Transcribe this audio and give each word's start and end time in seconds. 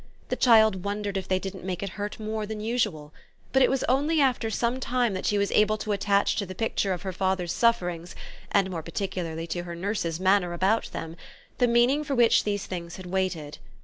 The 0.29 0.35
child 0.35 0.83
wondered 0.83 1.15
if 1.15 1.27
they 1.27 1.37
didn't 1.37 1.63
make 1.63 1.83
it 1.83 1.89
hurt 1.89 2.19
more 2.19 2.47
than 2.47 2.59
usual; 2.59 3.13
but 3.53 3.61
it 3.61 3.69
was 3.69 3.83
only 3.83 4.19
after 4.19 4.49
some 4.49 4.79
time 4.79 5.13
that 5.13 5.27
she 5.27 5.37
was 5.37 5.51
able 5.51 5.77
to 5.77 5.91
attach 5.91 6.35
to 6.37 6.45
the 6.47 6.55
picture 6.55 6.91
of 6.91 7.03
her 7.03 7.13
father's 7.13 7.51
sufferings, 7.51 8.15
and 8.51 8.71
more 8.71 8.81
particularly 8.81 9.45
to 9.45 9.61
her 9.61 9.75
nurse's 9.75 10.19
manner 10.19 10.53
about 10.53 10.85
them, 10.85 11.17
the 11.59 11.67
meaning 11.67 12.03
for 12.03 12.15
which 12.15 12.45
these 12.45 12.65
things 12.65 12.95
had 12.95 13.05
waited. 13.05 13.59